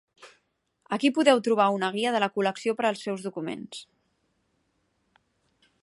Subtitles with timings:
[0.95, 3.85] Aquí podeu trobar una guia de la col·lecció per als seus documents.